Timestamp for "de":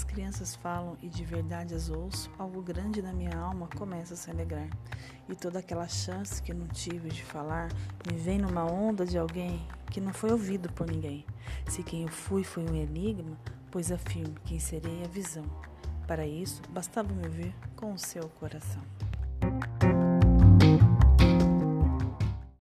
1.10-1.22, 7.10-7.22, 9.04-9.18